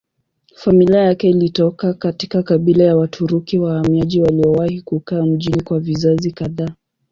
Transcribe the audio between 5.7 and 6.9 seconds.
vizazi kadhaa.